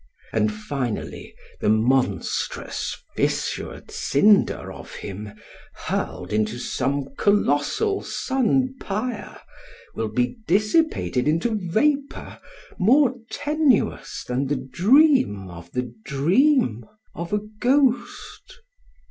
[0.33, 5.31] And finally the monstrous fissured cinder of him,
[5.75, 9.39] hurled into some colossal sun pyre,
[9.93, 12.39] will be dissipated into vapour
[12.79, 16.83] more tenuous than the dream of the dream
[17.13, 18.43] of a ghost•